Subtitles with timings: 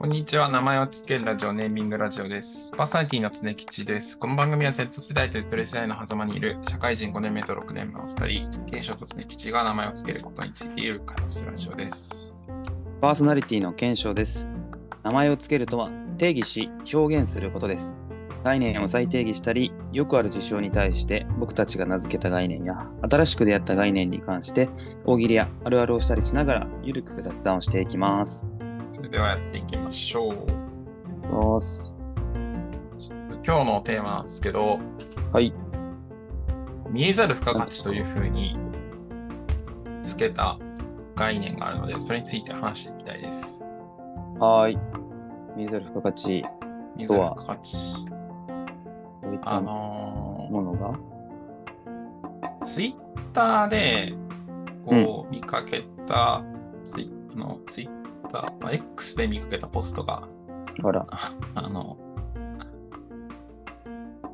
[0.00, 0.48] こんにちは。
[0.48, 2.70] 名前をつけるラジオ、ネーミングラジオです。
[2.76, 4.16] パーソナリティの常吉です。
[4.16, 12.46] この番組は Z 世代と Z 世代の狭間にいる社会人5年目と6年目の2人、賢章と常吉が名前をつけることについている会話すラジオです。
[13.00, 14.46] パーソナリティの検証です。
[15.02, 17.98] 名前をつけるとは定義し表現することです。
[18.44, 24.68] 概念を再定義したり、よくある事象に対して僕たちが名付けた概念や新しく出会った概念に関して
[25.06, 28.46] 大喜利やあるあるをしたりしながらゆるく雑談をしていきます。
[28.92, 30.46] それではやっていきましょう。
[33.46, 34.78] 今日のテーマなんですけど、
[35.32, 35.52] はい。
[36.90, 38.58] 見えざる付加価値というふうに
[40.02, 40.58] つけた
[41.14, 43.64] 概念があるので、それについて話していきたいです。
[44.38, 44.78] はーい。
[45.56, 46.44] 見えざる付加価値、
[46.96, 48.06] 見えざる付加価値。
[49.42, 50.92] あもののが？
[52.60, 52.94] ー、ツイッ
[53.32, 54.14] ターで
[54.84, 56.42] こう見かけた、
[56.84, 57.97] ツイあのツイッ
[58.32, 60.28] ター、まあ X で見かけたポストが、
[60.82, 61.06] あら。
[61.54, 61.96] あの、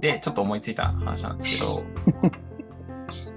[0.01, 1.61] で、ちょっと思いついた話なんです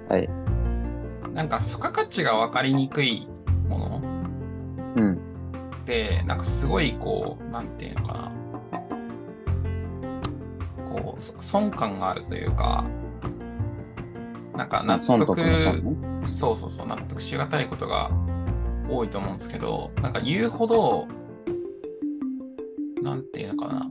[0.08, 0.26] け はい。
[0.26, 3.28] ど、なんか付加価値が分かりにくい
[3.68, 4.02] もの
[4.96, 5.14] うん。
[5.14, 5.18] っ
[5.84, 8.32] て、なんかすごいこう、なんていうのかな。
[10.90, 12.84] こう、そ損感があるというか、
[14.54, 15.76] なんか納損得得の損
[16.20, 16.30] ね。
[16.30, 18.10] そうそうそう、納得しがたいことが
[18.88, 21.08] 多いと思うんですけど、なんか言うほど、
[23.02, 23.90] なんていうのかな。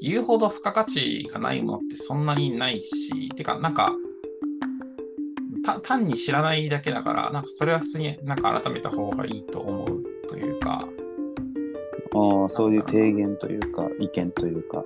[0.00, 3.92] 言うほど付加価値がないものってそんなにないし、てか、なんか、
[5.64, 10.88] た単に知らないだけだから、なんかそれは普通になんか改めた方がいいと思うというか、
[12.14, 14.84] ああ、そういう提言というか、意見というか。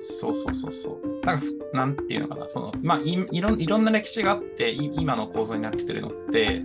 [0.00, 1.26] そうそうそうそう。
[1.26, 6.62] なんかふ、なんていうのかな、その、まあい、いろんいろんな歴史があって、い今の構造になってるのって、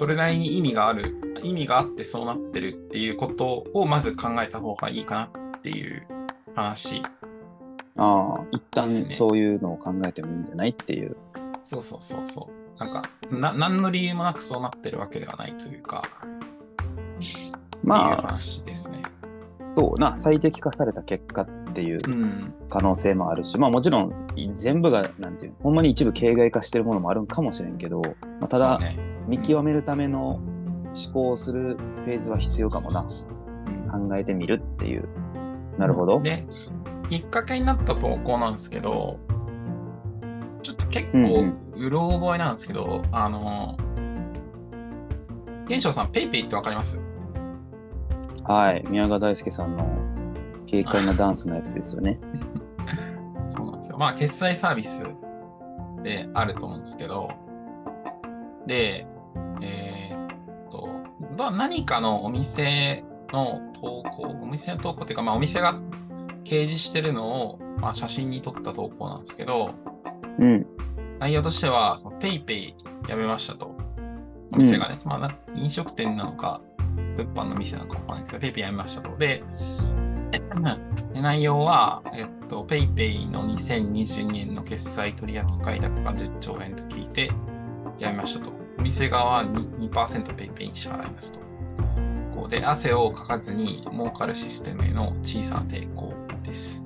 [0.00, 5.24] それなりに意味がある、意味があってそうなってるっていうことをまず考えた方がいいかな
[5.58, 6.06] っていう
[6.54, 7.02] 話。
[7.98, 11.18] ああ、一旦そういうのを考えてもいいんじゃないっていう。
[11.64, 12.80] そうそうそうそう。
[12.82, 17.28] なんか、な何の理由もなくそうなってるわけではないというか、ってい
[17.84, 19.02] うまあ、話ですね。
[19.68, 22.54] そうな、最適化された結果っていううん。
[22.70, 28.00] 可能性もあるし、まあもちろん全部が、なんていうの、ほんまに一部形骸化してるものもあるんかもしれんけど、
[28.40, 28.80] まあ、ただ、
[29.26, 33.00] 見極めるための思考をするフェーズは必要かもな。
[33.02, 33.08] うん
[33.90, 35.08] 考えてみるっていう。
[35.76, 36.20] なるほど。
[36.20, 36.44] で、
[37.08, 39.18] きっかけになった投稿なんですけど、
[40.62, 43.76] ちょっと結うん構うろ覚えなんですけど、あの、
[45.66, 47.00] 玄翔さん、ペイペイってわかります？
[48.44, 48.84] はい。
[48.88, 49.84] 宮川大輔さんの
[50.70, 52.20] 軽快なダンスのやつですよね。
[53.48, 53.98] そうなんですよ。
[53.98, 55.02] まあ、決済サービス
[56.04, 57.28] であると思うんですけど、
[58.66, 59.06] で、
[59.62, 60.88] えーっと、
[61.36, 65.80] ど何かのお店の投稿、お店の投稿っていうか、まあ、お店が
[66.44, 69.74] 掲示してるのを、まあ、写真に撮った投稿なんですけど、
[70.38, 70.66] うん。
[71.18, 72.74] 内容としては、その PayPay
[73.08, 73.76] やめましたと。
[74.52, 76.60] お店がね、まあな、飲食店なのか、
[77.16, 79.16] 物販の店なのかわかんないですけど、 PayPay やめましたと。
[79.16, 79.44] で、
[81.12, 87.30] で内容は、えっと、 PayPay の2022年の決済取扱高が10兆円と聞いて、
[88.00, 88.50] やめましたと。
[88.78, 91.40] お店側は 2%, 2 PayPay に支払いますと。
[92.34, 96.82] こうで、汗をかかずに儲かるシステムへの小さな抵抗です。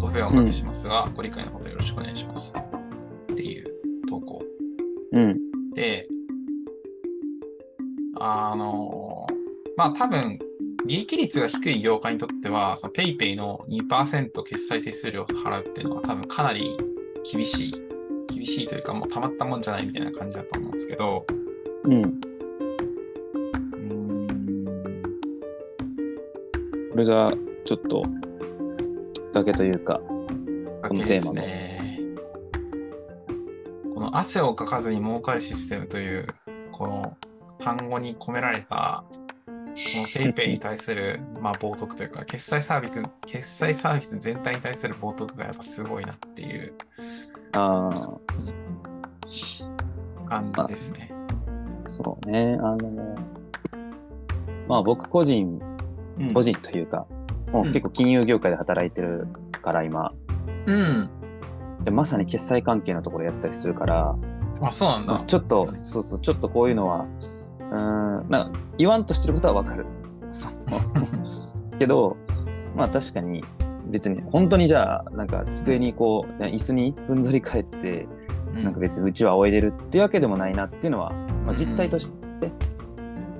[0.00, 2.54] ご不便をおかけしますが、ご理解のほどよろしくお願いします。
[3.32, 3.70] っていう
[4.08, 4.42] 投稿。
[5.12, 5.38] うん。
[5.74, 6.08] で、
[8.18, 9.26] あの、
[9.76, 10.38] まあ多分、
[10.86, 16.76] 利益率が低い業界にとっては、その PayPay の2%決済手数料を払うっていうのは多分かなり
[17.30, 17.89] 厳しい。
[18.40, 21.26] 厳しいというか、もうたまったもんじゃないみたいな感じだと思うんですけど、
[21.84, 22.02] うん。
[22.02, 24.26] うーん、
[26.90, 27.32] これが
[27.66, 28.02] ちょっと
[29.12, 31.80] きっかけというか、このテーマのね。
[33.92, 36.26] この汗をかかずに儲かるシステムという、
[36.72, 37.18] この
[37.58, 39.14] 単語に込められた、こ
[39.66, 46.72] の PayPay に対する、 まあ、冒涜というか、決済サービス、決済サービス全体に対する冒涜がやっぱすごいなっていう
[47.52, 48.18] ああ、
[50.28, 51.10] 感じですね。
[51.86, 52.56] そうね。
[52.60, 53.16] あの、
[54.68, 55.60] まあ僕個人、
[56.18, 57.06] うん個人というか、
[57.52, 59.26] もう結構金融業界で働いてる
[59.62, 60.12] から今、
[60.66, 61.10] うん。
[61.84, 64.14] でまさに決済関係のところやってたりするから、
[64.62, 65.24] あ、そうなんまあだ。
[65.24, 67.06] ちょっと、そうそう、ちょっとこういうのは、
[67.70, 67.76] うー
[68.26, 69.86] ん、なんか言わんとしてることはわかる。
[70.30, 72.16] そうけど、
[72.76, 73.42] まあ確かに、
[73.90, 78.06] 別に、本当にじゃあ、なんか机にこう、椅子にふんぞり返って、
[78.54, 78.64] うん。
[78.64, 81.12] なんか別にうちはおいでるっていうわけでもないなっていうのは、
[81.44, 82.50] まあ、実態として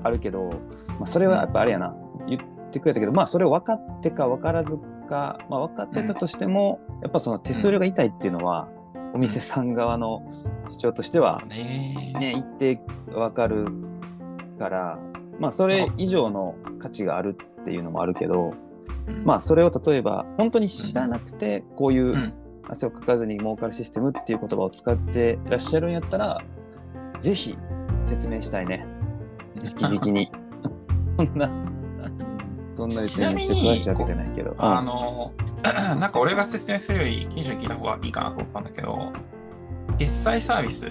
[0.03, 0.51] あるけど、
[0.99, 1.95] まあ、それはやっぱあれやな、
[2.29, 8.69] 言ってくれたけど、まあそれを分かってか分からずか、まあ分かってたとしても、やっぱその手数料が痛いっていうのは、
[9.13, 10.23] お店さん側の
[10.69, 12.15] 主張としては、ね。
[12.19, 13.67] ね、一定分かる
[14.59, 14.99] から、
[15.39, 18.55] まあそれ以上の価値があるっていうのもあるけど、
[19.07, 19.25] うん。
[19.25, 22.35] まあそれを例えば本当に知らなくてこういううん。
[22.69, 26.41] 汗をかかずに儲かるシステムっていう言葉を使ってらっしゃるんやったら
[27.19, 27.57] ぜひ
[28.07, 28.87] 説明したいね。
[29.81, 30.31] 直々に。
[31.21, 31.51] そんな
[32.71, 34.55] そんな別にめっちゃ詳しいわけじゃないけど。
[34.59, 35.33] あの、
[35.99, 39.13] なんか俺が説明するより、近所に聞いた方がいいかなと思ったんだけど、
[39.99, 40.87] 決済サービス、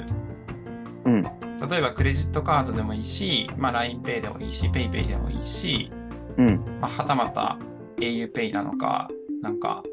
[1.05, 1.23] うん。
[1.23, 5.91] 例えばクレジットカードでもいいし、まあ、LINEPay でもいいし、PayPay でもいいし、
[6.37, 6.79] うん。
[6.81, 7.57] まあ、はたまた
[7.99, 9.09] auPay なのか、
[9.41, 9.83] なんか、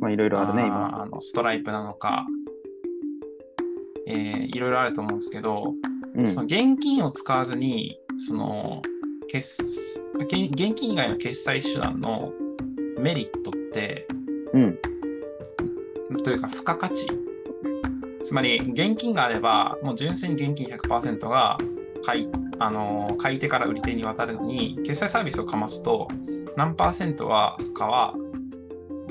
[0.00, 1.02] まあいろいろあるね今。
[1.02, 2.26] あのストライプなのか、
[4.06, 5.74] えーいろいろあると思うんですけど、
[6.14, 6.26] うん。
[6.26, 8.82] その現金を使わずに、その、
[9.28, 9.62] 決
[10.18, 12.32] 現現金以外の決済手段の
[12.98, 14.06] メリットって、
[14.52, 14.78] うん。
[16.24, 17.06] というか、付加価値。
[18.22, 21.56] つまり、現金があれば、もう純粋に現金100%が
[22.04, 22.28] 買い、
[22.60, 26.08] あの、買い手から売り手に渡るのに、決済サービスをかますと、
[26.56, 28.14] 何パーセントは、かは、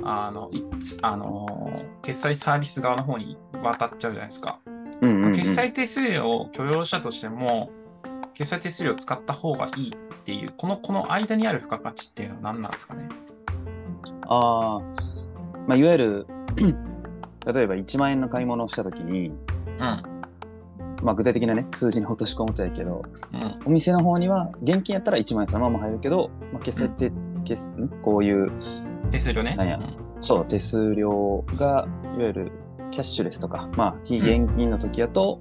[0.04, 4.60] あの、いつあの、決済サービス側の方に渡っちゃうじゃないですか。
[5.02, 7.72] うんうんうん決済手数料を許容したとしても、
[8.34, 13.10] 決済手数料を使った方がいいっていう、この、この間にある付加価値っていうのは何なんですかね？
[14.28, 14.82] ああ
[15.68, 16.28] まあいわゆる
[17.52, 20.19] 例えば1万円の買い物をした時にうん。
[21.04, 23.04] まあ具体的なね数字に落とし込むとやけど
[23.34, 23.60] うん。
[23.66, 27.12] お店の方には現金やったら1万円そのまま入るけど、まあ、決済って、
[27.44, 27.90] 決ん。
[28.02, 28.52] こういう
[29.12, 29.56] 手数料ね。
[29.56, 29.80] なんや。
[30.22, 31.88] そう手数料が
[32.18, 32.52] いわゆる
[32.92, 35.40] キャッシュレスとかまあ非現金の時やと、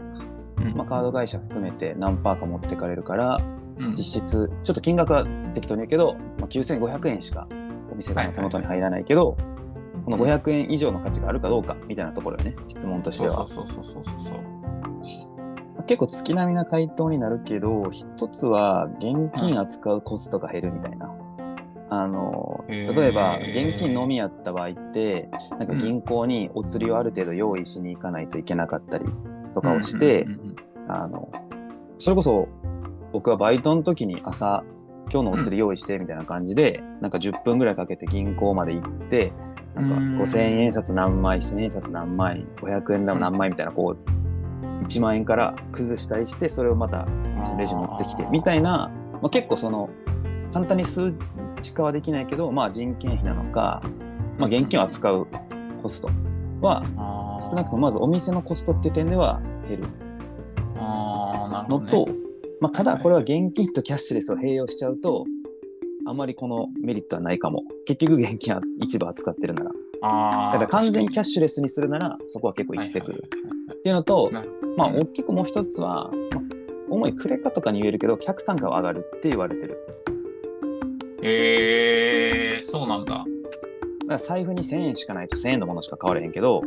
[0.59, 0.75] うん。
[0.75, 3.39] まあ、カード会社含めて何パーか持ってかれるから
[3.79, 3.95] うん。
[3.95, 5.25] 実質ちょっと金額は
[5.55, 7.49] 適当に言うけど、まあ、9500円しか
[7.91, 9.37] お店側の手元に入らないけど、
[10.05, 13.31] この500円以上の価値があるかどうかみたいなところよね質問としては。
[13.31, 14.58] そうそうそうそうそうそう。
[15.89, 21.15] 結構月並みな回答になるけど一つは現金扱うコストが減るみたいな。
[21.91, 29.07] あの例えば現金のみやった場合ってなんか銀行にお釣りをある程度用意しに行かないといけなかったり
[29.55, 30.57] とかをして、うんうんうんうん
[30.91, 31.31] あの
[31.99, 32.49] それこそ
[33.13, 34.65] 僕はバイトの時に朝
[35.11, 39.33] 今日のお釣り用意してみたいな感じで、なんか10分ぐらいかけて銀行まで行って
[39.75, 40.21] なんかうん。
[40.21, 44.28] 5000円札何枚1000円札何枚500円玉何枚みたいなこう
[44.83, 47.07] 1万円から崩したりしてそれをまた
[47.57, 49.91] レジに持ってきてみたいな、まあ、結構その
[50.53, 51.15] 簡単に数
[51.61, 53.83] 値化はできないけど、まあ、人件費なのか、
[54.39, 55.27] まあ、現金を扱う
[55.83, 56.11] コスト
[56.61, 56.83] は
[57.41, 59.89] 少なくともまずお店のコストっていう点では減る。
[61.69, 62.09] のと、
[62.61, 65.27] まあ、ただこれは現金とキャッシュレスを併用しちゃうと
[66.07, 67.65] あまりこのメリットはないかも。
[67.87, 69.71] 結局現金は一部扱ってるなら。
[70.01, 73.25] あだから完全にキャッシシュレスにするならそこは結構ュ生きてくる。
[73.75, 74.31] っていうのと、
[74.77, 76.43] まあうん大きくもう一つは、まあ、
[76.91, 79.79] 主にクレカとかに言えるけど客単価は上がるって言われてる
[81.23, 83.13] えー、そうなんだ。
[83.15, 83.27] だか
[84.07, 86.63] ら財布に1000円しかないと1000円のものしか買われへんけど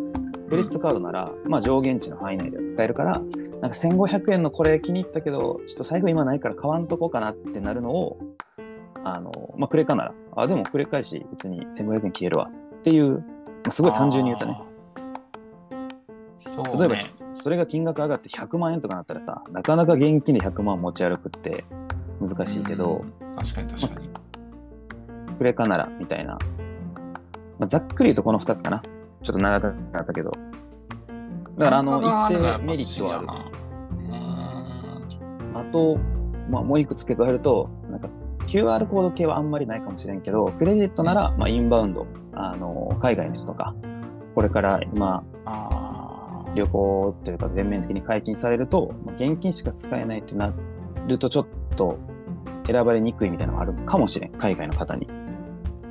[0.50, 3.20] クレジットカードなら、まあ、上限値の範囲内では使えるから
[3.62, 8.20] なんか1500円のこれ気に入ったけどちょっと財布今ないから買わんとこうかなってなるのを
[9.04, 13.24] あの、まあ、クレカならあでもクレカやし別に1500円消えるわっていう、ま
[13.68, 14.62] あ、すごい単純に言うとね。
[16.36, 16.72] そうね。
[16.78, 16.96] 例えば
[17.34, 21.64] それが金額上がって100万円とかなったらさなかなか現金で100万持ち歩くって
[22.20, 23.36] 難しいけど、うん。
[23.36, 24.10] 確かに確かに。
[25.38, 26.38] クレカならみたいな、
[27.58, 28.84] まあ、ざっくり言うとこの2つかな。
[29.24, 30.32] ちょっと長くなったけど。
[31.58, 33.62] だからあの一定メリットはある。
[35.54, 35.98] あと、
[36.50, 38.10] まあ、もう一個付け加えると、なんか
[38.48, 43.76] QR コード系はあんまりないかもしれんけど、クレジットなら、まあ、インバウンド、あの、海外の人とか、
[44.36, 45.24] これから今、
[46.56, 50.54] 旅行というか全面的に解禁されると、現金しか使えないってな
[51.08, 51.98] ると、ちょっと
[52.66, 55.08] 選ばれにくいみたいなのがあるかもしれん、海外の方に。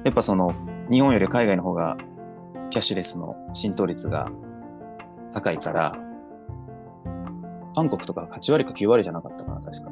[0.04, 0.54] やっぱその、
[0.90, 1.96] 日本より海外の方が、
[2.70, 4.28] キャッシュレスの浸透率が
[5.32, 5.92] 高いから、
[7.74, 9.90] 韓国とか8割か9割じゃなかったかな、確か。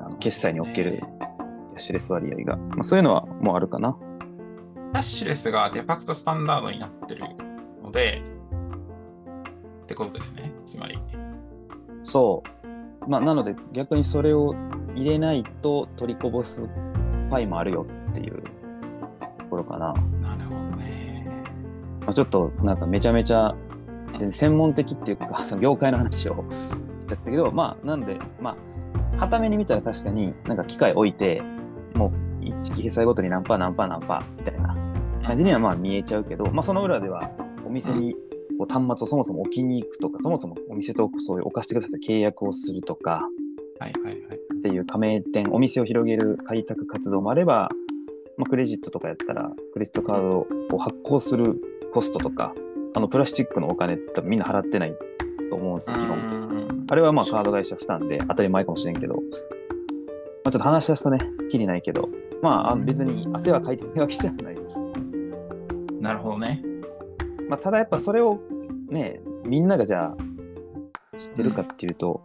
[0.00, 2.56] あの決済におけるキャッシュレス割合が。
[2.56, 3.98] まあ、そういうのはもうあるかな。
[4.92, 7.24] キャッシュレスがデファクトスタンダードになってる
[7.82, 8.22] ので、
[9.86, 10.52] ってことですね。
[10.66, 10.98] つまり。
[12.02, 12.42] そ
[13.04, 13.08] う。
[13.08, 14.54] まあ、なので逆にそれを
[14.96, 16.68] 入れないと取りこぼす
[17.30, 18.42] パイもあるよっていう
[19.38, 19.92] ところかな。
[20.20, 21.44] なるほどね。
[22.00, 23.54] まあ、ちょっとなんかめちゃめちゃ
[24.30, 28.56] 専門的っていうか、 その業界の話をしてたけど、まあ、なんで、ま
[29.16, 31.40] あ、はために見たら確かになんか機械置いて、
[31.94, 34.76] もう一機決済ごとに何パー何パー何パーみたいな
[35.24, 37.30] 感じにはまあ見えちゃうけど、まあその裏では
[37.64, 38.16] お店に
[38.58, 43.22] こう端末をそもそも置きに行くとか、そもそもお店とそういう置かせてくださいって契約をするとか
[43.78, 44.36] はいはいはい。
[44.36, 47.68] っていう加盟店、お店を広げる開拓活動もあれば、
[48.36, 51.60] まあ、クレジットとかやったら、クレジットカードを発行する
[51.92, 52.54] コストとか、
[52.94, 54.94] あのプラスチックのお金ってみんな払ってない
[55.50, 56.18] と思うんですよ、基本。
[56.18, 59.20] 本あれはまあカード会社負担で当たり前かもしれんけど、ま
[60.46, 61.18] あ、ちょっと話し出すとね、
[61.50, 62.08] きりないけど、
[62.42, 64.88] まあ別に汗はかいてないわけじゃないです。
[66.00, 66.62] なるほどね。
[67.48, 68.38] まあ、ただやっぱそれを
[68.88, 70.16] ね、みんながじゃあ
[71.16, 72.22] 知ってるかっていうと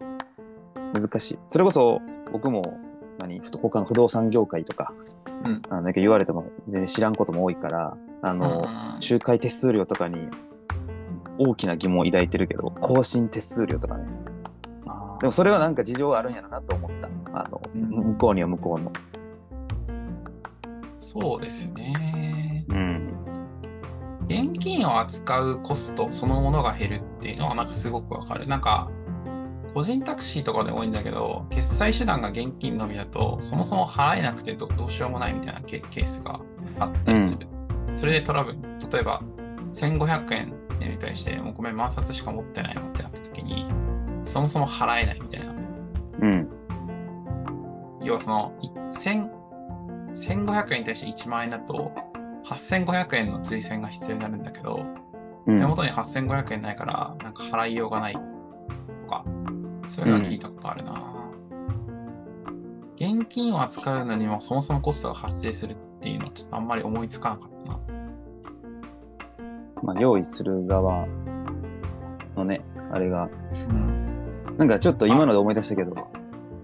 [0.94, 1.40] 難しい。
[1.48, 2.01] それこそ
[2.32, 2.80] 僕も
[3.20, 4.94] 何他の不動産業界とか、
[5.46, 10.28] うんあのなんか言われても全然知らんことも多いから、あの、うん仲介手数料とかに
[11.40, 14.06] 大きな疑問を抱いてるけど、更新手数料とかね。
[14.86, 17.10] あでもそれはなんか事情あるんやろなと思った。
[17.34, 18.92] あの、うん向こうには向こうの。
[20.96, 22.41] そうですね。
[24.40, 24.50] うん。
[24.52, 28.48] 現金を扱うコストそのものが減るっていうのはなんかすごくわかる。
[28.48, 28.90] なんか、
[29.74, 36.40] 個人タクシーとかで多いんだけど、決済手段が現金のみだと、そもそも払えなくてどどうしようもないみたいなケケースが
[36.80, 37.48] あったりする。
[37.96, 38.58] それでトラブル、
[38.92, 39.22] 例えば
[39.72, 43.66] 1500円に対して、もうごめん、万冊しか持ってないよってなった時に、
[44.24, 45.54] そもそも払えないみたいな。
[46.22, 46.50] うん。
[48.04, 49.42] 要はその、い1000
[50.14, 51.92] 1500円に対して1万円だと、
[52.51, 54.86] 8500円の追銭が必要になるんだけど、
[55.46, 58.20] うん手元に8500円ないから、なんか払いようがないと
[59.10, 59.25] か、
[59.88, 61.31] そういうのは聞いたことあるな、
[62.96, 67.79] 現金を扱うのにもそもそもコストが発生するっていうのはちょっとあんまり思いつかなかったな。
[69.81, 71.08] まあ、用意する側
[72.36, 73.27] のね、あれが、
[73.70, 74.58] うん。
[74.58, 76.08] なんかちょっと今ので思い出したけど、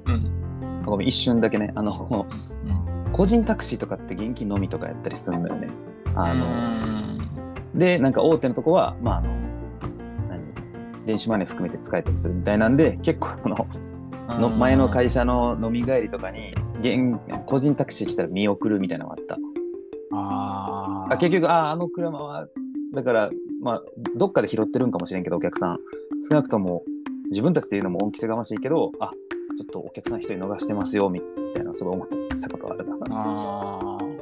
[0.06, 0.84] うん。
[0.86, 2.97] ごめん、一瞬だけね、あの、うん。
[3.12, 5.70] 個人タクシーとかって現金のみとかやったりするんだよね。
[6.16, 6.50] あの、う
[6.94, 7.18] ん
[7.78, 9.30] で、なんか大手のとこは、まあ、あの、
[10.30, 11.06] 何？
[11.06, 13.68] 電子マネー含めて使えたりするみたいなんで、結構この、
[14.40, 19.38] の前の会社の飲み帰りとかに、現個人タクシー来たら見送るみたいなのがあった。
[20.12, 22.48] あーあ結局、ああ、あの車は、
[22.96, 23.30] だから、
[23.62, 23.84] まあ、
[24.16, 25.78] どっかで拾ってるんかもしれんけど、お客さん。
[26.28, 26.84] 少なくとも、
[27.30, 29.12] 自分たちで言うのも恩着せがましいけど、あ、
[29.58, 31.20] ちょっとお客さん一人逃してますよ、み
[31.54, 32.96] たいな、すごい思ったことがあるな。
[33.10, 34.18] あー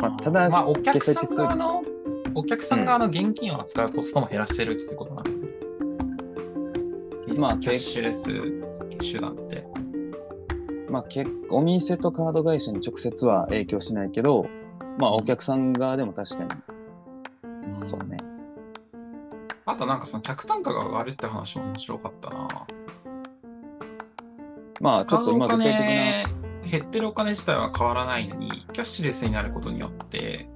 [0.00, 1.82] まあただまあ、お客さん側の、
[2.34, 5.44] お客さん側の現金を扱うコストも減らしてるってことなんですよ。
[7.38, 8.30] まあキャッシュレス
[9.00, 9.64] 手段って。
[10.90, 14.46] まあ、結構お店とカード会社に直接は影響しないけど、
[14.98, 16.50] まあ、お客さん側でも確かに、
[17.86, 18.18] そうね。
[19.66, 22.66] あとなんかその客単価が上がるって話も面白かったな。
[24.80, 30.48] まあ、ちょっと今具体的金、減ってるお金自体は変わらないのに、キャッシュレスになることによって、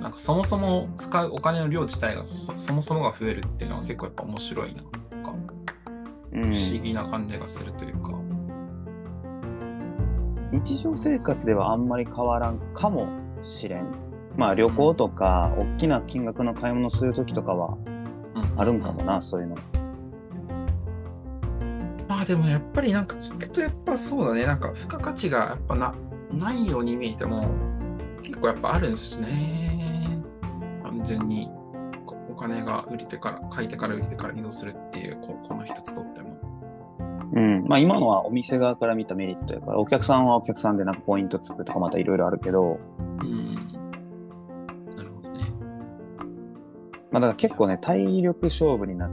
[0.00, 4.82] なんかそもそも使うお金の量自体がそそもそもが増えるっていうのは結構やっぱ面白いな。
[4.82, 8.12] なんかな、うん不思議な感じがするというか。
[10.52, 13.08] 日常生活ではあんまり変わらんかも
[13.42, 14.03] しれん。
[14.36, 17.76] まあ、旅行とか、大きな金額の買い物するときとかは
[18.34, 19.56] うんあるんかもな、そういうの。
[22.08, 24.46] まあでもやっぱりなんか聞くとやっぱそうだね。
[24.46, 25.94] なんか付加価値がやっぱな
[26.32, 27.46] ないように見えても
[28.22, 30.22] 結構やっぱあるんですね。
[30.82, 31.50] 単純に
[32.06, 36.36] こお金が売り手から、買い手から売り手から移動するっていうここの一つとっても。
[37.32, 37.64] うん。
[37.66, 42.78] まあ、今のはお店側から見たメリットやから、お客さんはお客さんでなんかポイントつくとかまたいろいろあるけど、
[43.22, 43.73] うん。
[47.14, 49.10] まあ、だから結構ね、体力勝負になっ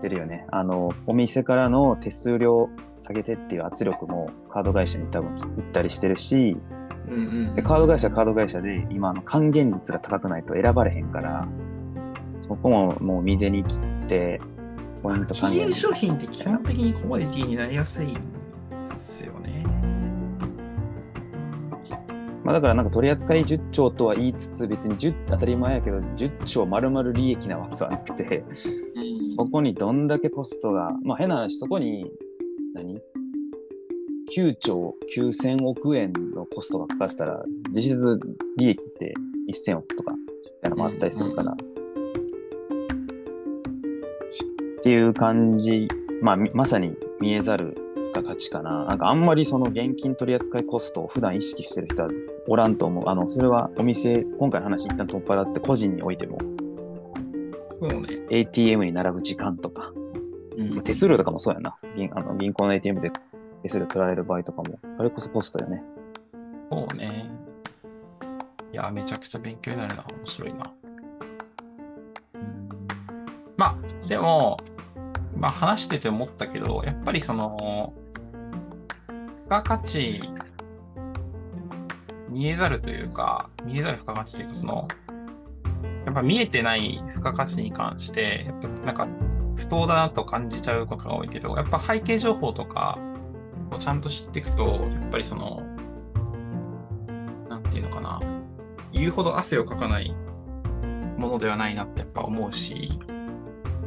[0.00, 0.46] てるよね。
[0.50, 2.70] あの、お店からの手数料
[3.02, 6.56] 下げてっていう圧力もカード会社に多分行ったりしてるし、
[7.08, 11.44] うんうん、でカード会社はカード会社で今あの還元率が高くないと選ばれへんから、
[12.40, 14.40] そこももう未然に切って、
[15.02, 19.62] ポイント還元金融商品って基本的にコモディティになりやすいですよね。
[22.46, 28.44] まあ、だからなんか取り扱い10兆とは言いつつ別に10当たり前やけど10兆丸々利益なわけはなくて、
[29.36, 32.08] そこにどんだけコストが、まあ変な話、そこに
[32.72, 33.00] 何
[34.32, 37.42] ?9 兆9000億円のコストがかかってたら、
[37.74, 38.20] 実質
[38.58, 39.14] 利益って
[39.52, 40.18] 1000億とか、み
[40.62, 41.50] たいなのもあったりするから。
[41.50, 41.56] っ
[44.84, 45.88] ていう感じ、
[46.22, 47.85] まあみまさに見えざる
[48.16, 48.84] 付加価値かな。
[48.84, 52.10] なんかあんまりその現金取扱いコストを普段意識してる人は
[52.48, 53.08] おらんと思う。
[53.08, 56.38] あの、それはお店、今回の話一旦取っ払って個人においても、
[57.68, 58.22] そうね。
[58.30, 59.92] ATM に並ぶ時間とか、
[60.56, 61.76] うん手数料とかもそうやな。
[61.96, 63.10] 銀あの銀行の ATM で
[63.62, 65.82] 手数料取られる場合とかも、あれこそポストよね。
[66.70, 67.30] そうね。
[68.72, 70.04] いや、めちゃくちゃ勉強になるな。
[70.08, 70.72] 面白いな。
[72.34, 72.68] うん
[73.56, 74.58] まあ、でも、
[75.38, 77.92] まあ話してて思ったけど、やっぱりその、
[79.46, 80.20] 付加価値、
[82.28, 84.88] 見えざるというか、見えざる付加価値というか、その、
[86.04, 89.06] やっぱ見えてない付加価値に関して、やっぱなんか
[89.54, 92.98] 不当だなと感じちゃうことが多いけど、やっぱ背景情報とか
[93.70, 95.62] をちゃんと知っていくと、やっぱりその、
[97.48, 98.20] なんていうのかな、
[98.90, 100.12] 言うほど汗をかかない
[101.18, 102.98] ものではないなってやっぱ思うし、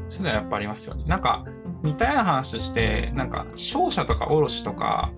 [0.08, 1.04] そういうのはやっぱありますよね。
[1.06, 1.44] なんか、
[1.84, 5.12] 似たような話として、なんか、商社とか卸とか、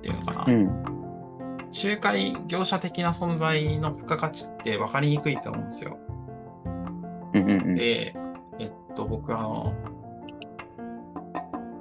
[0.00, 0.66] なんていうのかな、うん。
[1.84, 5.98] 仲介業者的な存在の付加価値って分かりにくいと思うんですよ。
[7.34, 7.74] うんうんうん。
[7.74, 8.14] で、
[8.58, 9.74] えっと、僕あの、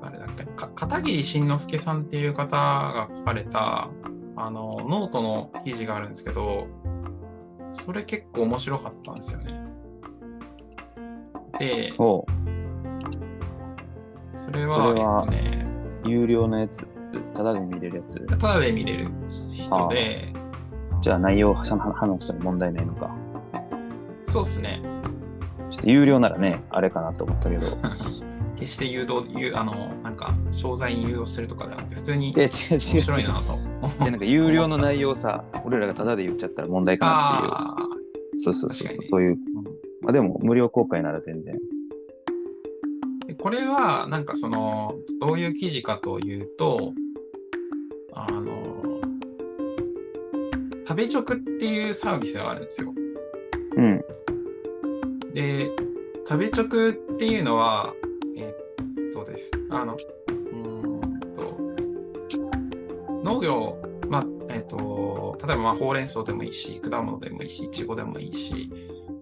[0.02, 3.90] 誰だっけ、か片桐慎之介さんっていう方が書かれた、
[4.36, 6.68] あの、ノートの記事があるんですけど、
[7.72, 9.64] それ結構面白かったんですよね。
[11.60, 12.26] で、そ
[14.52, 15.68] れは、それはえっとね、
[16.06, 16.88] 有料のやつ、
[17.34, 18.20] ただで見れるやつ。
[18.26, 20.34] ただで見れる人で、
[21.02, 23.16] じゃあ内容を話話しても問題ないのか。
[24.26, 24.82] そうっすね。
[25.70, 27.66] ちょっと有料ならね、あれかなと思ったけど。
[28.56, 29.74] 決して誘導、誘あの、
[30.04, 33.98] なんか、商材に誘導してるとかではなくて、普通に面白いな違う。
[33.98, 34.04] と。
[34.04, 38.38] でなんか有料の内容さ、俺らがタダで言っちゃったら問題かなっていう。
[38.38, 39.32] そうそうそうそう、そういう。
[39.32, 41.56] うんまあでも無料公開なら全然。
[43.40, 46.94] でこれは、なんかその、どういう記事かというと、
[48.14, 49.00] あの、
[50.86, 51.26] 食べ直っ
[51.60, 52.94] ていうサービスがあるんですよ。
[53.78, 54.02] うん。
[55.34, 55.72] で、
[56.28, 57.94] 食べ直っていうのは、
[58.36, 59.52] えっとです。
[59.70, 61.58] あの、うーんと、
[63.24, 63.78] 農業、
[64.10, 68.70] まあ、えっと、例えばまあほうれん草でもいいし、果物でもいいし、いちごでもいいし、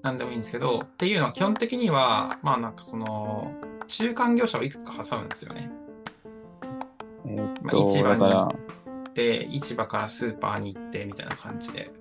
[0.02, 3.52] なんでもいいんですけど、っていうのは基本的には、まあなんかその、
[3.88, 5.72] 中間業者をいくつか挟むんですよね。
[7.26, 8.50] えーっまあと、市場にだから、
[9.14, 11.92] で、市場からスーパーに行ってみたいな感じで。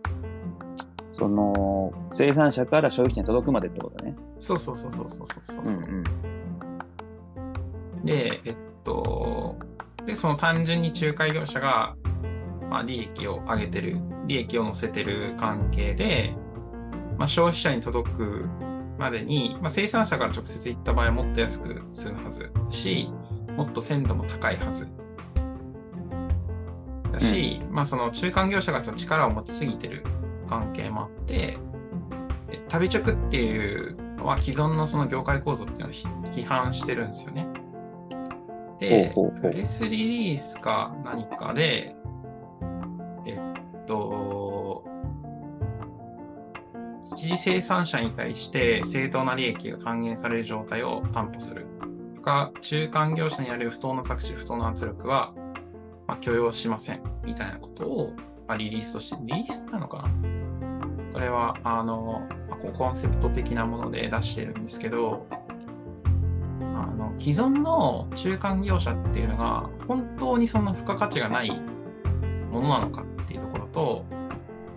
[1.13, 4.15] その、生産者から消費者に届くまでってことね。
[4.39, 5.85] そうそうそうそうそうそうそう。
[5.85, 6.05] うん
[7.99, 8.05] うん。
[8.05, 9.57] で、えっと、
[10.05, 11.97] で、その単純に仲介業者が、
[12.71, 16.35] まあ、利益を上げてる、利益を乗せてる関係で、
[17.17, 18.49] まあ、消費者に届く
[18.99, 23.11] までに、まあ、生産者から直接行った場合はもっと安く済むはずし、
[23.57, 24.93] もっと鮮度も高いはず。
[27.13, 30.05] だし、まあその中間業者がちょっと力を持ちすぎてる
[30.47, 31.59] 関係もあって、
[32.51, 36.07] え食べ直っていうのは既存のその業界構造っていうのをひ
[36.43, 37.49] 批判してるんですよね。
[38.79, 41.97] で、プレスリリースか何かで、
[43.27, 44.36] えっと、一
[47.27, 51.67] 次生産者に対して正当な利益が還元される状態を担保する。
[52.15, 55.35] とか、中間業者にある不当な搾取、不当な圧力は、
[56.07, 57.03] まあ、許容しません。
[57.25, 58.13] みたいなことを、
[58.47, 60.11] まあ、リリースとして、リリースなのかな
[61.13, 62.29] これは、あの、
[62.77, 65.27] コンセプト的なもので出してるんですけど、
[66.61, 71.51] あの、既存の中間業者っていうのが、本当にそんな付加価値がない
[72.53, 74.05] ものなのかっていうところと、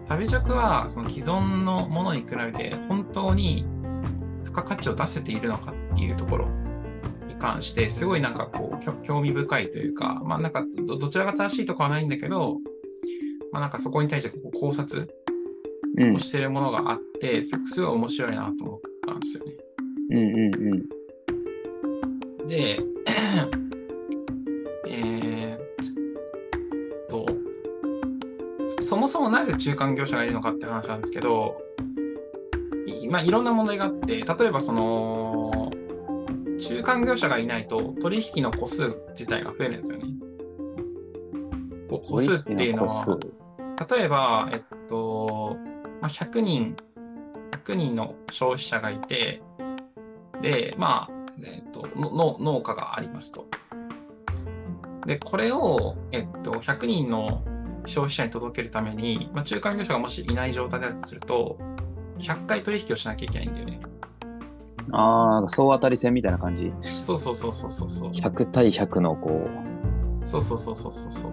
[0.09, 3.63] 食べ直はその既存のものに比べて本当に
[4.43, 6.47] 付加価値を出せているのかっていうところ
[7.27, 12.57] に関して、すごいなんかこう、興味深いというか、まあなんかどどちらが正しいとかはないんだけど、
[13.51, 15.07] まあなんかそこに対してこう考察
[15.97, 19.53] うんをしてるものがあって、すすごい面白いなと思ったんですよね。
[20.09, 20.55] うんうん
[22.41, 22.47] うん。
[22.47, 22.79] で、
[28.89, 31.61] そそもそもなぜ中間業者がいるのかって話なんですけど、
[32.87, 35.71] いまあ、いろんな問題があって、例えばその、
[36.57, 40.05] 中間業者がいないと取引の個数自体が増えるんですよね。
[41.87, 43.19] 個数っていうのは、
[43.95, 45.55] 例えば、えっと、
[46.01, 46.75] まあ、100人、
[47.63, 49.43] 100人の消費者がいて、
[50.41, 53.45] で、まあ、えっと、のの農家がありますと。
[55.05, 57.43] で、これを、えっと、100人の
[57.85, 61.57] 消費者に届けるために、まあ、中間業者がもしいない状態だとすると、
[62.19, 63.79] 100回取引をしなきゃいけないんだよね。
[63.81, 63.89] 数
[64.91, 66.73] ああ、総当たり戦みたいな感じ？
[66.81, 68.09] そうそうそうそうそうそう。
[68.09, 69.47] 100対100のこ
[70.21, 71.31] そうそうそうそうそうそう。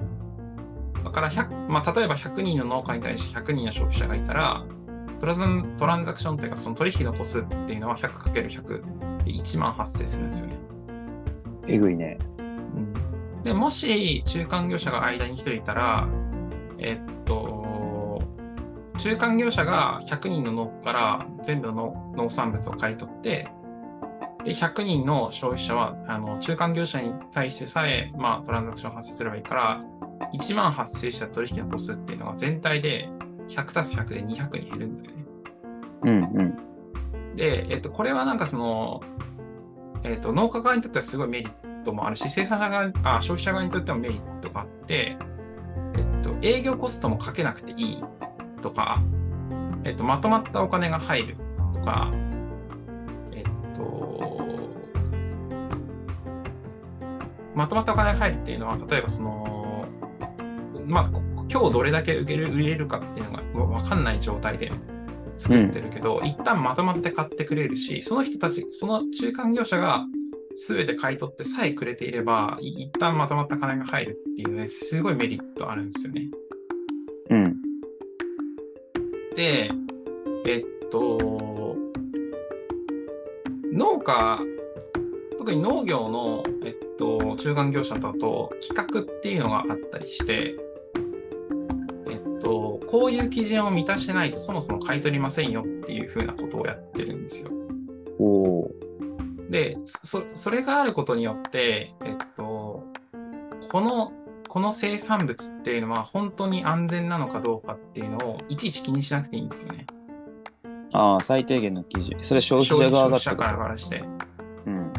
[1.05, 4.65] だから100、まあ、例えば100人の農家に対して100人の消費者がいたら、
[5.19, 10.57] トラザントランザクションというか、その取引の個数っていうのは 100×100 で1万発生するんですよね。
[11.67, 12.19] えぐいね。
[12.39, 16.07] うん、でもし中間業者が間に1人いたら、
[16.79, 18.23] えっと、
[18.99, 23.49] 中間業者が100人の農家から全部の農産物を買い取って、
[24.45, 29.85] で100人の消費者はあの中間業者に対してさえ、まあ、トランザクション発生すればいいから、
[30.33, 33.09] 1万発生した取引の個数っていうのが全体で
[33.49, 35.25] 100たす100で200に減るんだよね。
[36.03, 37.37] うんうん。
[37.37, 39.03] で、えっと、これはなんかその、
[40.05, 45.17] えっと、農家側にとってはすごいメリットもあるし、生産者側、あ、消費者側にとってもメリットがあって、
[46.27, 48.03] と、営業コストもかけなくていい
[48.63, 49.01] とか、
[49.85, 51.37] えっと、まとまったお金が入る
[51.75, 52.13] とか、
[53.33, 54.41] えっと、
[57.55, 59.89] まとまったお金が入るっていうのは、例えばその、
[60.87, 64.73] まあ、こ今日どれだけ売れる売れるかっていうのがわかんない状態で
[65.37, 70.07] 作ってるけど、一旦まとまって買ってくれるし、その人たち、その中間業者が
[70.57, 76.31] 全て買い取ってさえくれていれば、い一旦まとまった金が入るっていうね、すごいメリットあるんですよね。
[77.31, 77.57] うん。
[79.35, 79.71] で、
[80.47, 81.77] えっと、
[83.71, 84.41] 農家、
[85.37, 90.55] 特に農業の、えっと、中間業者だと企画っていうのがあったりして、
[92.09, 97.56] えっと、こういう基準を満たしてないとそもそも買い取りませんよっていうふうなことをやってるんですよ。
[99.51, 102.85] で、そそれがあることによって、えっと、
[103.71, 104.13] この、
[104.49, 109.87] この生産物っていうのは本当に安全なのかどうかっていうのをいちいち気にしなくていいんですよね。
[110.93, 112.19] ああ、最低限の基準。
[112.23, 114.05] それ消費者側が消費者からして。
[114.67, 114.93] うん。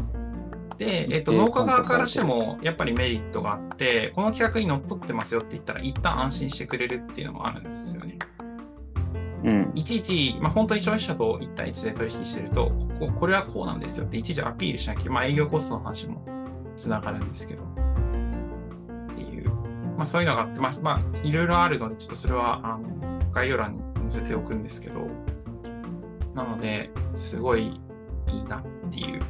[0.77, 8.19] で、えっと、農家側からしてもやっぱりメリットがあって、この企画にのっとってますよって言ったら一旦安心してくれるっていうのもあるんですよね。
[8.36, 8.36] うん。
[9.73, 16.21] いちいち、まあ、本当に消費者と1対1で取引してると、こここれはこうなんですよっていちいちアピールしなきゃ、まあ、営業コストの話も
[16.75, 17.63] つながるんですけど。
[17.63, 19.49] っていう、
[19.97, 25.07] まあ、そういうのがあって、まあ、まあ、いろいろあるので、ちょっとそれはあの概要欄に載せておくんですけど、
[26.35, 29.21] なので、すごいいいなっていう。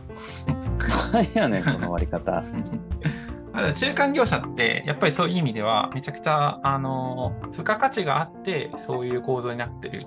[1.14, 2.44] 何やねん、その割り方。
[3.74, 10.02] 中間業者って、やっぱりそういう意味では、めちゃくちゃ、あの、付加価値があって、そういう構造になってる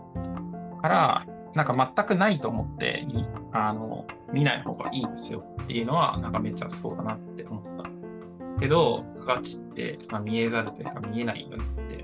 [0.80, 3.04] から、なんか全くないと思って、
[3.52, 8.60] あの、見ない方がいいんですよっていうのは、なんかめっちゃそうだなって思った。
[8.60, 12.00] けど、付加価値って、まあ、見えざるというか見えないよねってい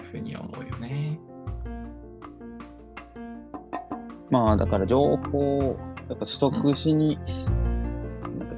[0.00, 1.18] うふうに思うよね。
[4.30, 7.67] まあ、だから情報をやっぱ取得しに、なん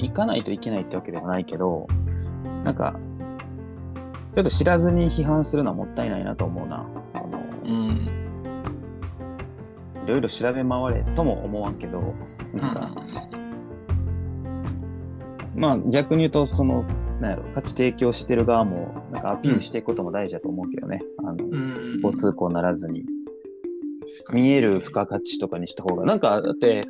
[0.02, 1.86] 行かないといけないってわけではないけど、
[2.64, 2.98] なんか、
[4.34, 6.86] ちょっと知らずに批判するのはもったいないなと思うな。
[7.14, 8.20] あのうん。
[10.04, 12.14] いろいろ調べ回れとも思わんけど、
[12.54, 12.94] なんか、
[15.54, 16.84] まあ逆に言うと、その、
[17.20, 21.00] なんやろ、価値提供してる側も、なんかアピールしていくことも大事だと思うけどね。
[21.18, 21.94] あの、うん。
[21.96, 23.04] 交通行ならずに、
[24.32, 26.84] 見える付加価値とかにした方が、なんか、だって、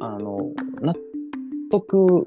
[0.00, 0.33] あの、納
[1.80, 2.24] 得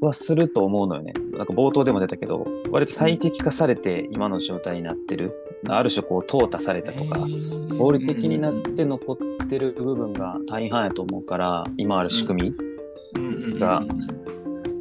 [0.00, 1.12] はすると思うのよね。
[1.32, 5.34] なんか冒頭でも出たけど、割と最適化されて今の状態になってる。
[5.68, 7.20] ある種こう、淘汰されたとか、
[7.76, 12.54] 合理的になって残ってる部分が大半やと思うから、今ある仕組
[13.14, 13.82] み、が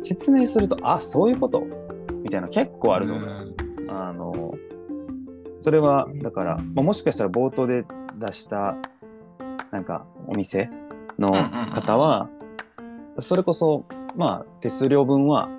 [0.03, 1.65] 説明すると、あ、そういうこと？
[2.23, 3.17] みたいな結構あるぞ。
[3.89, 4.53] あの、
[5.59, 7.85] それは、だから、まあ、もしかしたら冒頭で
[8.19, 8.77] 出した、
[9.71, 10.69] なんか、お店
[11.17, 11.31] の
[11.73, 12.29] 方は、
[13.19, 15.49] それこそ、まあ、手数料分は、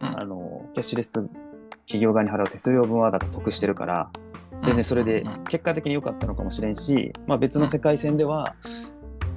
[0.00, 0.20] うん。
[0.20, 1.12] あの、キャッシュレス
[1.86, 4.10] 企業側に払う手数料分はだから得してるから、
[4.64, 8.54] でね、それで結果的に良かったのかもしれんし、まあ別の世界線では、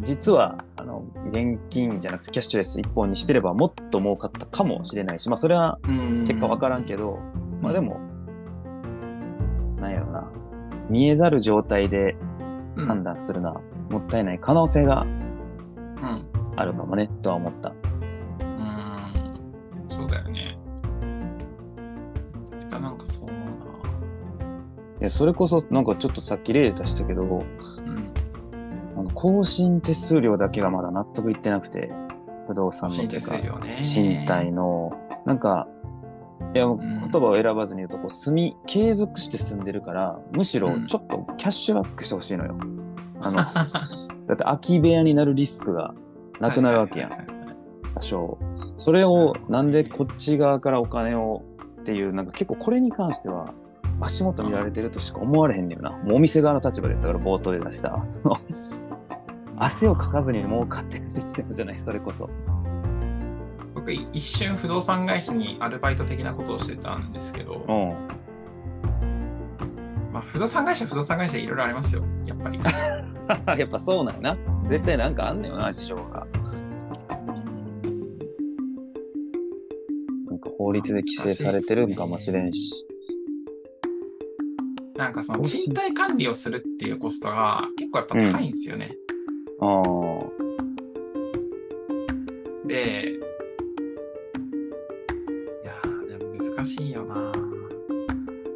[0.01, 5.80] 実は、あの、現金じゃなくてキャッシュレス一本にしてればもっと儲かったかもしれないし、まあそれは
[6.28, 7.19] 結果わからんけど、
[7.62, 7.99] まあでも、
[9.80, 10.30] なんやろな、
[10.89, 12.15] 見えざる状態で
[12.75, 12.88] うん。
[12.88, 15.25] 判断するのはもったいない可能性がうん
[16.56, 17.70] あるかもね、とは思った。
[17.70, 17.76] うん
[19.88, 20.58] そうだよね。
[22.72, 23.46] なんかそう思う
[25.00, 27.34] いや、それこそ、なんかちょっとさっき例出したけど、な。
[27.34, 27.41] うん。
[28.98, 31.91] あの更新手数料だけがまだ納得いってなくて、
[32.48, 33.80] 不動産の新手数料ね。
[33.82, 34.94] 賃貸の、
[35.26, 35.68] なんか、
[36.54, 42.56] いや、言葉を選ばずに言うと、こう、住み、継続して住んでるから、むしろうんちょっとキャッシュバックしてほしいのよ。
[43.20, 45.94] あの、 だって空き部屋になるリスクが
[46.39, 47.45] なくなるわけやんはい、はいはいはい
[47.95, 48.38] 多少。
[48.76, 51.43] それを、なんでこっち側からお金を
[51.80, 53.54] っていう、なんか結構これに関しては、
[54.02, 55.91] 足元見られてるとしか思われへんねよな。
[55.91, 57.98] もうお店側の立場ですから、冒頭で出した。
[59.58, 61.21] 汗をかかずに儲かってる人
[61.52, 62.30] じゃない、それこそ。
[63.74, 67.89] 僕一瞬不動産会社にアルバイト的なことをしてたんですけど、うん。
[70.12, 72.60] まあ、不動産会社、不動産会社いろいろありますよ、やっぱり。
[73.58, 74.38] やっぱそうなんやな。
[74.70, 76.24] 絶対なんかあんねんよな、事情が。
[80.26, 82.86] なんか法律で規制されてるんかもしれんし。
[84.96, 88.96] なんかその賃貸管理をするっていうコストが結構やっぱ高いんですよね。
[89.60, 89.86] ああ。
[92.68, 93.20] で、い
[95.66, 97.32] やー、でも難しいよな。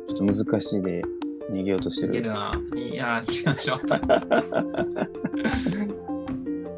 [0.08, 1.02] ちょっと難しいで
[1.52, 2.14] 逃げようとしてる。
[2.14, 2.52] 逃げるな。
[2.76, 3.80] いや、逃げましょう。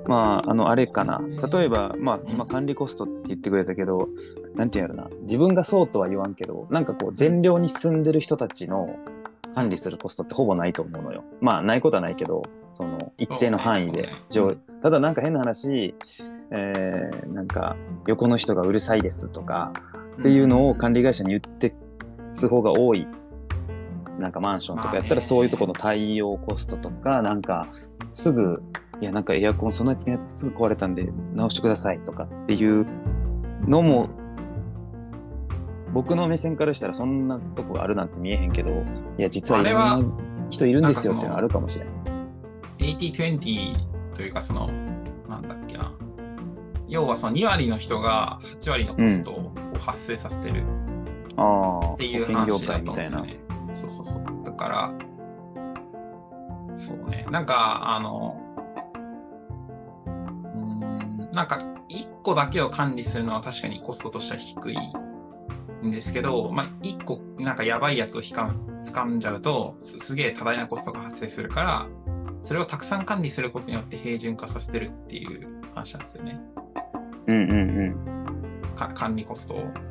[0.08, 1.22] まあ、あの、あれかな。
[1.52, 4.10] 例えば、まあ、まあ、管理コストって言ってくれたけど、
[4.56, 4.66] な。
[4.66, 5.10] んていうんやろな。
[5.22, 6.82] 自分がそうとは言わんけど、な。
[6.82, 8.98] んかこう、善良に住んでる人たちの
[9.56, 10.68] 管理するコストってほぼな。
[10.68, 11.24] いと思うのよ。
[11.40, 11.76] まあ、な。
[11.76, 12.10] いことはな。
[12.10, 14.10] いけど、その、一定の範囲で。
[14.82, 15.12] ただ、な。
[15.12, 15.40] んか変な。
[15.40, 15.96] 話、
[16.52, 17.44] えー、な。
[17.44, 19.72] んか、横の人がうるさいですとか、
[20.20, 21.74] っていうのを管理会社に言って
[22.32, 23.08] 通報が多い
[24.22, 27.68] なんかマンションとかやったらそういうところの対応コストとかなんか
[28.14, 28.62] すぐ
[29.02, 32.80] いやなんかエアコンそのやつのやつすぐ壊れたんで直してくださいとかっていう
[33.68, 34.10] のも
[35.94, 38.70] 僕の目線からしたらそんなとこがあるなんて見えへんけど
[39.18, 40.04] いや実はいろんな
[40.50, 42.02] 人いるんですよっていうのはあるかもしれない。
[42.82, 43.76] 80-20
[44.16, 44.68] というかその、
[45.30, 45.94] なんだっけな。
[46.88, 50.64] 要はその2割の人が8割のコストを発生させてる
[51.94, 52.86] っていう話だ界みたいな。
[52.86, 53.41] と思うんですよね。
[53.74, 54.44] そうそうそう。
[54.44, 54.94] だから、
[56.76, 57.26] そうね。
[57.30, 58.40] なんか、あの、
[60.06, 64.78] うーん、なんか、1個だけを管理するのは確かにコストとしては低い
[65.88, 71.88] んですけど、まあ、1個、なんかやばいやつをひか掴んじゃうとす、すげえ多大なコストが発生するから、
[72.42, 76.40] それをたくさん管理することによって平準化させてるっていう話なんですよね。
[77.28, 78.76] うんうんうん。
[78.76, 79.91] か管理コストを。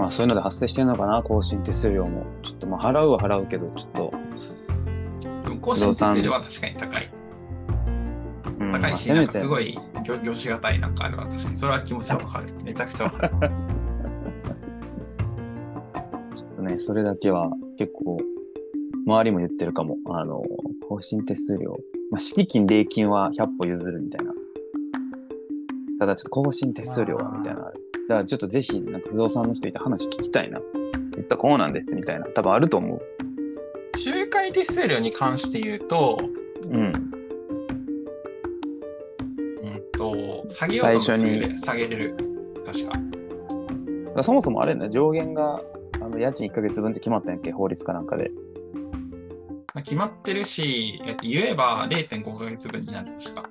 [0.00, 1.22] まあそういうので発生してんのかな？
[1.22, 2.24] 更新手数料も。
[2.42, 4.10] ちょっとまあ払うは払うけどちょっと。
[5.44, 7.10] でも更新手数料は確かに高い。
[8.60, 11.26] うん高いし、なんかすごい業業種がたいなんかあるわ。
[11.26, 12.46] 確かにそれは気持ちはわかる。
[12.64, 13.30] めちゃくちゃわかる。
[16.34, 18.16] ちょっとね、それだけは結構、
[19.06, 19.98] 周りも言ってるかも。
[20.06, 20.42] あの、
[20.88, 21.76] 更新手数料。
[22.10, 24.32] まあ、敷金、礼金は100歩譲るみたいな。
[25.98, 27.70] ただちょっと更新手数料はみたいな。
[28.10, 30.58] だからちょっとぜひ、なんか不動産の人いて話聞きたいな。
[30.58, 32.26] 言ったらこうなんですみたいな。
[32.26, 33.00] 多分あると思う。
[34.04, 36.18] 仲介手数料に関して言うと、
[36.64, 36.80] うん。
[36.86, 36.92] うん
[39.96, 42.16] と、下げようとも最初に下げれる。
[42.66, 42.90] 確か。
[42.90, 43.00] だか
[44.16, 45.62] らそもそもあれね、上限が、
[46.02, 47.52] あの家賃1ヶ月分って決まったんやっけ？
[47.52, 48.32] 法律かなんかで。
[49.72, 53.48] まあ決まってるし、えっと、言えば0.5ヶ月分になる確か。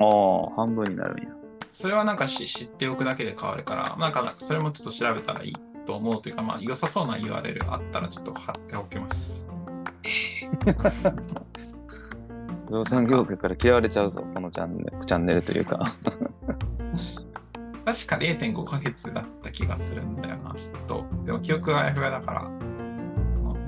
[0.00, 1.32] ああ、半分になるんや。
[1.72, 5.56] それはなんかし知っておくだけで変わるから、なんかそれもちょっと調べたらいい
[5.86, 9.48] と思うというか、まあ良さそうな URL あったらちょっと貼っておきます。
[12.66, 15.78] 不動産業界から嫌われちゃうぞ、このチャンネルチャンネルというか。
[17.84, 21.04] 確か0.5ヶ月だった気がするんだよな、ちょっと。
[21.24, 22.72] でも記憶があやふやだから、うん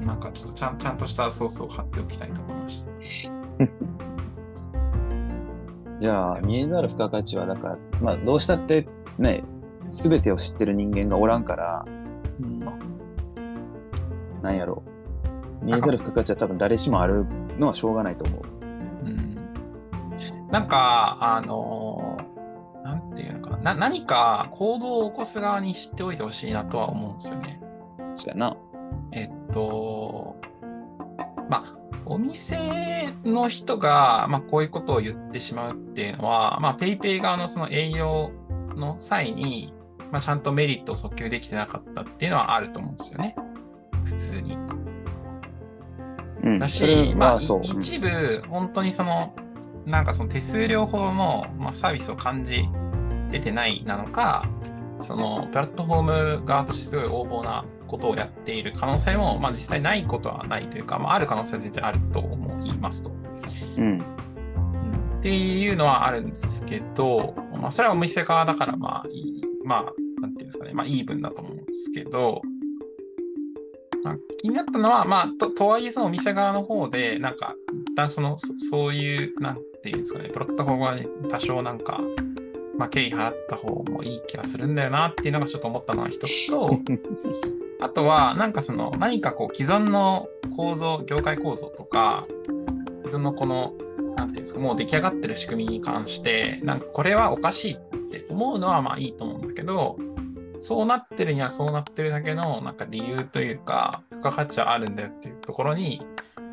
[0.04, 2.90] なんかちょっとちゃんちゃんとしたソースを貼っておきたいと思いました。
[6.00, 8.87] じゃあ、見えざる付加価値は、だから、まあ、どうしたって
[9.18, 9.44] ね、
[9.87, 11.85] すべてを知ってる人間がおらんから、
[14.42, 14.83] なんやろ
[15.62, 15.64] う。
[15.64, 17.26] 見えざる付加価値は多分誰しもある
[17.59, 18.42] のはしょうがないと思う。
[19.07, 19.35] うん
[20.50, 22.35] なんか、あのー
[22.85, 27.61] なんていうのかなな、何か行動を起こす側に知っておいてほしいなとは思うんですよね。
[28.14, 28.57] そうやな。
[29.12, 30.37] えっと、
[31.48, 31.64] まあ、
[32.06, 38.30] お店の人が、まあ、こういうことを言ってしまうっていうのは、まあ、ペイペイ側のその営業
[38.76, 39.72] の際に、
[40.12, 43.34] まあ、ちゃんとメリットを訴求できてなかったっていうのはあると思うんですよね。
[44.04, 44.56] 普通に。
[46.42, 46.58] うん。
[46.58, 48.08] だし、まあ、一部、
[48.48, 49.34] 本当にその、
[49.86, 52.64] なんかその手数料ほどの、まあ、サービスを感じ
[53.32, 54.48] 得てないなのか、
[54.98, 63.12] そのプラットフォーム側としてすごい横暴なことをやっている可能性も、まあ、実際ないことはないというか、まあ、ある可能性は全然あると思いますと。
[63.79, 63.99] うん。
[65.18, 72.42] っていうのはあるんですけど、まあ、それはお店側だから、まあ、いいまあ、なんていうんですかね、まあ、イーブンだと思うんですけど、
[74.05, 77.55] まあ気になったのは、まあ、ととはいえ、そのお店側の方で、なんか、
[77.88, 82.01] 一旦その、そそういう、なんていうんですかね、プラットフォーム側に多少なんか、
[82.77, 86.70] まあ、経費払った方もいい気がするんだよなっていうのがちょっと思ったのは一つと、
[87.80, 92.26] あとは、なんかその、何かこう、既存の構造、業界構造とか、
[93.06, 93.74] 既存のこの、
[94.16, 97.78] なんていうんですか、もう出来上がってる仕組みに関して、なんかこれはおかしいっ
[98.10, 99.98] て思うのはまあいいと思うんだけど、
[100.60, 106.00] そうなってるにはそうなってるだけのなんか理由というか、付加価値はあるんだよっていうところに、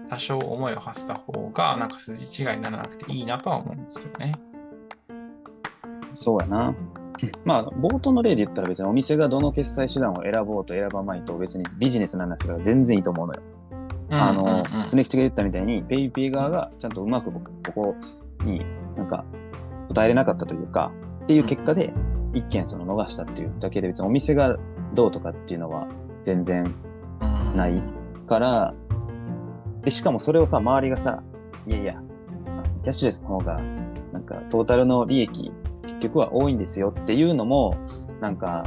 [0.09, 4.35] 多少思いを馳せた方が、なんか筋違いにならなくていいなとは思うんですよね。
[6.13, 6.75] そうやな。
[7.45, 13.41] まあ、冒頭の例で言ったら別にお店がどの決済手段を選ぼうと選ばまいと別にビジネスなんだから全然いいと思うのよ。
[14.09, 14.55] あの、うんうん。
[14.55, 17.95] うん常吉が言ったみたいに、ペイペイ側がちゃんとうまく僕、ここ
[18.43, 19.23] になんか
[19.89, 20.91] 答えれなかったというか、
[21.23, 21.93] っていう結果で、
[22.33, 24.57] 一件その逃したっていうだけで別にお店が
[24.93, 25.87] どうとかっていうのは
[26.23, 26.73] 全然
[27.21, 27.81] うんない
[28.27, 28.73] から、
[29.83, 31.23] で、しかもそれをさ、周りがさ、
[31.67, 32.01] いやいや、
[32.83, 33.59] キャッシュレスの方が、
[34.11, 35.53] なんかトータルの利益、結
[36.01, 37.75] 局は多いんですよっていうのも、
[38.19, 38.63] なんか、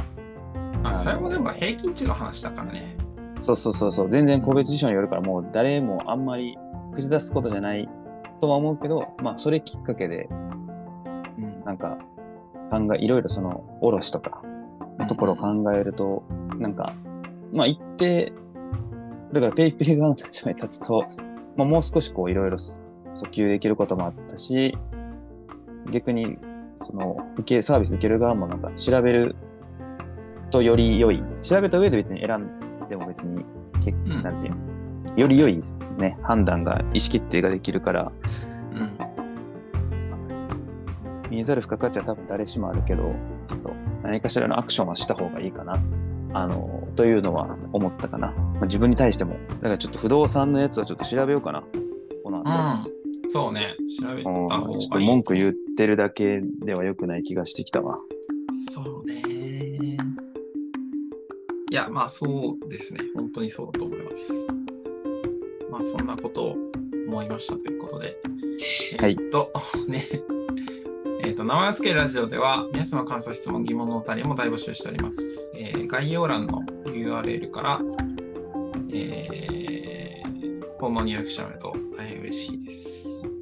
[0.83, 2.97] まあ、それもでも平均値の話だからね。
[3.37, 6.57] そうそうそうそう、全然個別事象によるから、もう誰もあんまり
[6.93, 7.89] 口出すことじゃない
[8.39, 10.29] とは思うけど、まあ、それきっかけで、
[11.37, 11.63] うん。
[11.65, 11.97] なんか、
[12.71, 14.41] 考え、いろいろその、卸とか、
[14.97, 16.23] のところを考えると、
[16.57, 16.93] なんか、
[17.51, 18.31] まあ、一定、
[19.33, 21.05] だから、ペイペイ側の立場に立つと、
[21.55, 24.77] まあ、もう少しこう、いろいろ訴求できることもあったし、
[25.91, 26.37] 逆に、
[26.75, 29.35] その、受け、サービス受ける側もなんか、調べる
[30.51, 31.21] とより良い。
[31.41, 33.45] 調べた上で別に選んでも別に、
[33.83, 38.11] けんなんていうの、より良いですね、判断が、意思決定ができるから、
[38.73, 38.91] うん
[41.29, 43.13] 見えざる付加価値は多分誰しもあるけど、
[44.03, 45.83] 何かしらのアクションはした方がいいかな。
[46.33, 48.27] あの、というのは思ったかな。
[48.31, 49.35] まあ、自分に対しても。
[49.49, 51.63] だからちょっと不動産のやつはちょっと調べようかな。
[52.23, 52.49] この後。
[52.49, 53.31] うん。
[53.31, 53.75] そうね。
[54.01, 54.79] 調べたうん方がいい。
[54.79, 57.97] ちょっと文句言ってるだけでは良くない気がしてきたわ。
[58.73, 59.97] そうね。
[61.69, 63.01] いや、まあそうですね。
[63.13, 64.47] 本当にそうだと思います。
[65.69, 66.55] まあそんなことを
[67.09, 68.17] 思いましたということで。
[68.99, 69.51] はいえーっと、
[69.89, 70.05] ね。
[71.21, 75.51] えーっと、名前を付けるラジオでは、皆様感想、質問、疑問のお便りも大募集しております。
[75.57, 77.79] えー概要欄の URL から、
[78.91, 83.35] えー、フォームを入力してもらえると大変嬉しいです。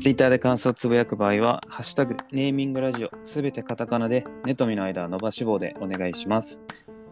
[0.00, 6.60] ツイッターで感想をつぶやく場合は、ハッシュタグ、ネーミングラジオ、すべてカタカナで、ネとミの間は伸ばし棒でお願いします。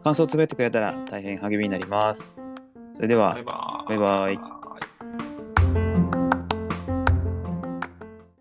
[0.05, 2.39] 感想をつぶやいてくれたら大変励みになります。
[2.93, 3.99] それではバイ、バーイ。
[3.99, 4.58] バイバイ